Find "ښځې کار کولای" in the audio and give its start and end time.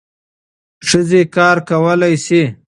0.87-2.15